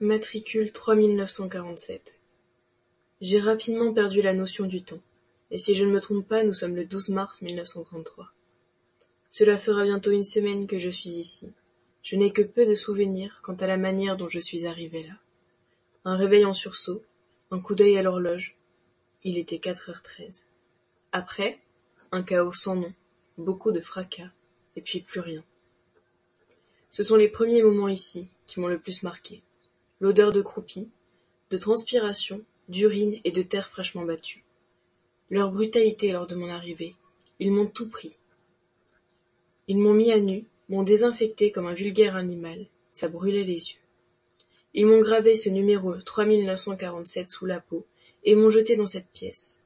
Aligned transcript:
Matricule 0.00 0.72
trois 0.72 0.94
mille 0.94 1.16
neuf 1.16 1.30
cent 1.30 1.48
quarante-sept. 1.48 2.20
J'ai 3.22 3.40
rapidement 3.40 3.94
perdu 3.94 4.20
la 4.20 4.34
notion 4.34 4.66
du 4.66 4.82
temps, 4.82 5.00
et 5.50 5.56
si 5.56 5.74
je 5.74 5.84
ne 5.84 5.90
me 5.90 6.02
trompe 6.02 6.28
pas, 6.28 6.44
nous 6.44 6.52
sommes 6.52 6.76
le 6.76 6.84
12 6.84 7.08
mars 7.08 7.40
1933. 7.40 8.30
Cela 9.30 9.56
fera 9.56 9.84
bientôt 9.84 10.10
une 10.10 10.22
semaine 10.22 10.66
que 10.66 10.78
je 10.78 10.90
suis 10.90 11.08
ici. 11.08 11.50
Je 12.02 12.16
n'ai 12.16 12.30
que 12.30 12.42
peu 12.42 12.66
de 12.66 12.74
souvenirs 12.74 13.40
quant 13.42 13.54
à 13.54 13.66
la 13.66 13.78
manière 13.78 14.18
dont 14.18 14.28
je 14.28 14.38
suis 14.38 14.66
arrivé 14.66 15.02
là. 15.02 15.14
Un 16.04 16.16
réveil 16.16 16.44
en 16.44 16.52
sursaut, 16.52 17.02
un 17.50 17.58
coup 17.58 17.74
d'œil 17.74 17.96
à 17.96 18.02
l'horloge. 18.02 18.54
Il 19.24 19.38
était 19.38 19.60
quatre 19.60 19.88
heures 19.88 20.02
treize. 20.02 20.46
Après, 21.12 21.58
un 22.12 22.22
chaos 22.22 22.52
sans 22.52 22.76
nom, 22.76 22.92
beaucoup 23.38 23.72
de 23.72 23.80
fracas, 23.80 24.28
et 24.76 24.82
puis 24.82 25.00
plus 25.00 25.20
rien. 25.20 25.42
Ce 26.90 27.02
sont 27.02 27.16
les 27.16 27.28
premiers 27.28 27.62
moments 27.62 27.88
ici 27.88 28.28
qui 28.46 28.60
m'ont 28.60 28.68
le 28.68 28.78
plus 28.78 29.02
marqué. 29.02 29.42
L'odeur 30.00 30.32
de 30.32 30.42
croupi, 30.42 30.88
de 31.50 31.56
transpiration, 31.56 32.42
d'urine 32.68 33.18
et 33.24 33.30
de 33.30 33.42
terre 33.42 33.68
fraîchement 33.68 34.04
battue. 34.04 34.44
Leur 35.30 35.50
brutalité 35.50 36.12
lors 36.12 36.26
de 36.26 36.34
mon 36.34 36.50
arrivée. 36.50 36.94
Ils 37.38 37.50
m'ont 37.50 37.66
tout 37.66 37.88
pris. 37.88 38.16
Ils 39.68 39.78
m'ont 39.78 39.94
mis 39.94 40.12
à 40.12 40.20
nu, 40.20 40.44
m'ont 40.68 40.82
désinfecté 40.82 41.50
comme 41.50 41.66
un 41.66 41.74
vulgaire 41.74 42.16
animal. 42.16 42.66
Ça 42.92 43.08
brûlait 43.08 43.44
les 43.44 43.70
yeux. 43.70 43.80
Ils 44.74 44.86
m'ont 44.86 45.00
gravé 45.00 45.36
ce 45.36 45.48
numéro 45.48 45.94
3947 45.94 47.30
sous 47.30 47.46
la 47.46 47.60
peau 47.60 47.86
et 48.24 48.34
m'ont 48.34 48.50
jeté 48.50 48.76
dans 48.76 48.86
cette 48.86 49.08
pièce. 49.08 49.60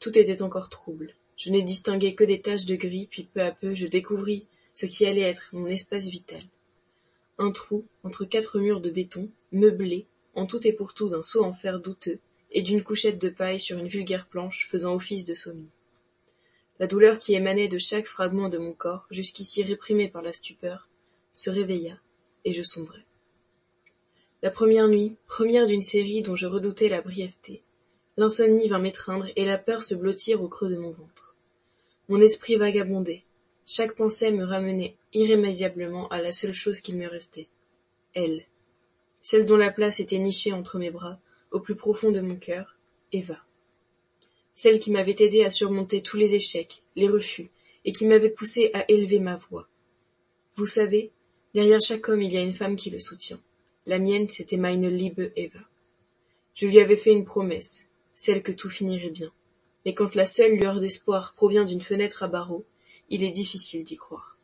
Tout 0.00 0.16
était 0.18 0.42
encore 0.42 0.70
trouble. 0.70 1.14
Je 1.36 1.50
n'ai 1.50 1.62
distingué 1.62 2.14
que 2.14 2.24
des 2.24 2.40
taches 2.40 2.64
de 2.64 2.76
gris, 2.76 3.08
puis 3.10 3.24
peu 3.24 3.40
à 3.40 3.52
peu 3.52 3.74
je 3.74 3.86
découvris 3.86 4.46
ce 4.72 4.86
qui 4.86 5.04
allait 5.06 5.20
être 5.20 5.50
mon 5.52 5.66
espace 5.66 6.08
vital. 6.08 6.42
Un 7.38 7.50
trou 7.50 7.84
entre 8.04 8.24
quatre 8.24 8.58
murs 8.58 8.80
de 8.80 8.90
béton, 8.90 9.30
meublé, 9.50 10.06
en 10.34 10.46
tout 10.46 10.66
et 10.66 10.72
pour 10.72 10.94
tout 10.94 11.08
d'un 11.08 11.22
seau 11.22 11.44
en 11.44 11.52
fer 11.52 11.80
douteux, 11.80 12.20
et 12.52 12.62
d'une 12.62 12.84
couchette 12.84 13.18
de 13.18 13.28
paille 13.28 13.60
sur 13.60 13.78
une 13.78 13.88
vulgaire 13.88 14.26
planche 14.26 14.68
faisant 14.70 14.94
office 14.94 15.24
de 15.24 15.34
sommier. 15.34 15.68
La 16.78 16.86
douleur 16.86 17.18
qui 17.18 17.34
émanait 17.34 17.68
de 17.68 17.78
chaque 17.78 18.06
fragment 18.06 18.48
de 18.48 18.58
mon 18.58 18.72
corps, 18.72 19.06
jusqu'ici 19.10 19.62
réprimé 19.62 20.08
par 20.08 20.22
la 20.22 20.32
stupeur, 20.32 20.88
se 21.32 21.50
réveilla, 21.50 21.98
et 22.44 22.52
je 22.52 22.62
sombrai. 22.62 23.04
La 24.42 24.50
première 24.50 24.88
nuit, 24.88 25.16
première 25.26 25.66
d'une 25.66 25.82
série 25.82 26.22
dont 26.22 26.36
je 26.36 26.46
redoutais 26.46 26.88
la 26.88 27.00
brièveté, 27.00 27.62
l'insomnie 28.16 28.68
vint 28.68 28.78
m'étreindre 28.78 29.28
et 29.34 29.44
la 29.44 29.58
peur 29.58 29.82
se 29.82 29.94
blottir 29.94 30.42
au 30.42 30.48
creux 30.48 30.68
de 30.68 30.76
mon 30.76 30.90
ventre. 30.90 31.34
Mon 32.08 32.20
esprit 32.20 32.56
vagabondait, 32.56 33.23
chaque 33.66 33.94
pensée 33.94 34.30
me 34.30 34.44
ramenait 34.44 34.96
irrémédiablement 35.12 36.08
à 36.08 36.20
la 36.20 36.32
seule 36.32 36.52
chose 36.52 36.80
qu'il 36.80 36.96
me 36.96 37.06
restait. 37.06 37.48
Elle. 38.14 38.44
Celle 39.20 39.46
dont 39.46 39.56
la 39.56 39.70
place 39.70 40.00
était 40.00 40.18
nichée 40.18 40.52
entre 40.52 40.78
mes 40.78 40.90
bras, 40.90 41.18
au 41.50 41.60
plus 41.60 41.74
profond 41.74 42.10
de 42.10 42.20
mon 42.20 42.36
cœur, 42.36 42.76
Eva. 43.12 43.38
Celle 44.52 44.80
qui 44.80 44.90
m'avait 44.90 45.16
aidé 45.18 45.44
à 45.44 45.50
surmonter 45.50 46.02
tous 46.02 46.16
les 46.16 46.34
échecs, 46.34 46.82
les 46.94 47.08
refus, 47.08 47.50
et 47.84 47.92
qui 47.92 48.06
m'avait 48.06 48.30
poussé 48.30 48.70
à 48.74 48.90
élever 48.90 49.18
ma 49.18 49.36
voix. 49.36 49.68
Vous 50.56 50.66
savez, 50.66 51.10
derrière 51.54 51.80
chaque 51.80 52.08
homme 52.08 52.22
il 52.22 52.32
y 52.32 52.38
a 52.38 52.42
une 52.42 52.54
femme 52.54 52.76
qui 52.76 52.90
le 52.90 52.98
soutient. 52.98 53.40
La 53.86 53.98
mienne, 53.98 54.28
c'était 54.28 54.56
meine 54.56 54.88
liebe 54.88 55.32
Eva. 55.36 55.60
Je 56.54 56.66
lui 56.66 56.80
avais 56.80 56.96
fait 56.96 57.12
une 57.12 57.24
promesse, 57.24 57.88
celle 58.14 58.42
que 58.42 58.52
tout 58.52 58.70
finirait 58.70 59.10
bien. 59.10 59.32
Mais 59.84 59.92
quand 59.92 60.14
la 60.14 60.24
seule 60.24 60.56
lueur 60.56 60.80
d'espoir 60.80 61.34
provient 61.34 61.64
d'une 61.64 61.80
fenêtre 61.80 62.22
à 62.22 62.28
barreaux, 62.28 62.64
il 63.10 63.22
est 63.22 63.30
difficile 63.30 63.84
d'y 63.84 63.96
croire. 63.96 64.36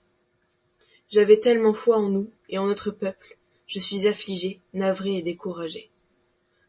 J'avais 1.09 1.39
tellement 1.39 1.75
foi 1.75 1.97
en 1.99 2.09
nous 2.09 2.31
et 2.49 2.59
en 2.59 2.67
notre 2.67 2.91
peuple, 2.91 3.37
je 3.67 3.79
suis 3.79 4.07
affligé, 4.07 4.61
navré 4.75 5.17
et 5.17 5.23
découragé. 5.23 5.91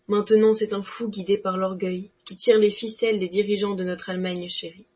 Maintenant 0.07 0.53
c'est 0.53 0.73
un 0.73 0.81
fou 0.81 1.09
guidé 1.09 1.37
par 1.37 1.57
l'orgueil 1.57 2.09
qui 2.25 2.35
tire 2.35 2.57
les 2.57 2.71
ficelles 2.71 3.19
des 3.19 3.29
dirigeants 3.29 3.75
de 3.75 3.83
notre 3.83 4.09
Allemagne 4.09 4.47
chérie. 4.49 4.87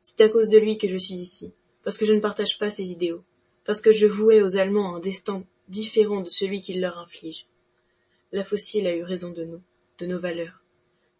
C'est 0.00 0.20
à 0.20 0.28
cause 0.28 0.48
de 0.48 0.58
lui 0.58 0.78
que 0.78 0.88
je 0.88 0.96
suis 0.96 1.14
ici, 1.14 1.52
parce 1.84 1.96
que 1.96 2.04
je 2.04 2.12
ne 2.12 2.20
partage 2.20 2.58
pas 2.58 2.70
ses 2.70 2.90
idéaux, 2.90 3.22
parce 3.64 3.80
que 3.80 3.92
je 3.92 4.06
vouais 4.06 4.42
aux 4.42 4.56
Allemands 4.56 4.96
un 4.96 5.00
destin 5.00 5.44
différent 5.68 6.20
de 6.20 6.28
celui 6.28 6.60
qu'ils 6.60 6.80
leur 6.80 6.98
infligent. 6.98 7.46
La 8.32 8.44
fossile 8.44 8.86
a 8.86 8.96
eu 8.96 9.02
raison 9.02 9.30
de 9.30 9.44
nous, 9.44 9.62
de 9.98 10.06
nos 10.06 10.18
valeurs. 10.18 10.62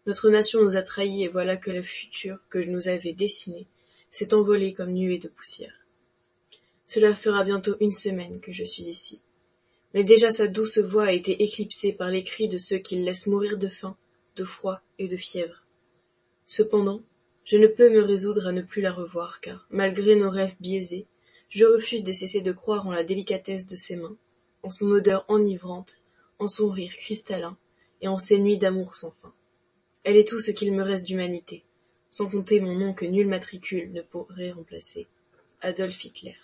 Notre 0.05 0.29
nation 0.29 0.61
nous 0.61 0.75
a 0.75 0.81
trahis 0.81 1.23
et 1.23 1.29
voilà 1.29 1.55
que 1.55 1.71
le 1.71 1.81
futur 1.81 2.39
que 2.49 2.61
je 2.61 2.69
nous 2.69 2.89
avais 2.89 3.13
dessiné 3.13 3.67
s'est 4.13 4.35
envolé 4.35 4.75
comme 4.75 4.93
nuée 4.93 5.17
de 5.17 5.27
poussière. 5.27 5.87
Cela 6.85 7.15
fera 7.15 7.43
bientôt 7.43 7.75
une 7.79 7.91
semaine 7.91 8.41
que 8.41 8.53
je 8.53 8.63
suis 8.63 8.83
ici. 8.83 9.19
Mais 9.95 10.03
déjà 10.03 10.29
sa 10.29 10.45
douce 10.45 10.77
voix 10.77 11.05
a 11.05 11.11
été 11.11 11.41
éclipsée 11.41 11.93
par 11.93 12.11
les 12.11 12.23
cris 12.23 12.47
de 12.47 12.59
ceux 12.59 12.77
qui 12.77 12.95
laissent 12.95 13.25
mourir 13.25 13.57
de 13.57 13.67
faim, 13.67 13.97
de 14.35 14.45
froid 14.45 14.81
et 14.99 15.07
de 15.07 15.17
fièvre. 15.17 15.65
Cependant, 16.45 17.01
je 17.43 17.57
ne 17.57 17.65
peux 17.65 17.89
me 17.89 18.03
résoudre 18.03 18.45
à 18.45 18.51
ne 18.51 18.61
plus 18.61 18.83
la 18.83 18.93
revoir, 18.93 19.41
car, 19.41 19.65
malgré 19.71 20.15
nos 20.15 20.29
rêves 20.29 20.55
biaisés, 20.59 21.07
je 21.49 21.65
refuse 21.65 22.03
de 22.03 22.13
cesser 22.13 22.41
de 22.41 22.51
croire 22.51 22.87
en 22.87 22.91
la 22.91 23.03
délicatesse 23.03 23.65
de 23.65 23.75
ses 23.75 23.95
mains, 23.95 24.17
en 24.61 24.69
son 24.69 24.91
odeur 24.91 25.25
enivrante, 25.27 26.01
en 26.37 26.47
son 26.47 26.69
rire 26.69 26.93
cristallin, 26.93 27.57
et 28.01 28.07
en 28.07 28.19
ses 28.19 28.37
nuits 28.37 28.59
d'amour 28.59 28.93
sans 28.93 29.11
fin. 29.23 29.33
Elle 30.03 30.17
est 30.17 30.27
tout 30.27 30.39
ce 30.39 30.51
qu'il 30.51 30.71
me 30.71 30.83
reste 30.83 31.07
d'humanité 31.07 31.63
sans 32.13 32.29
compter 32.29 32.59
mon 32.59 32.75
nom 32.75 32.93
que 32.93 33.05
nul 33.05 33.27
matricule 33.27 33.91
ne 33.91 34.03
pourrait 34.03 34.51
remplacer, 34.51 35.07
Adolf 35.61 36.05
Hitler. 36.05 36.35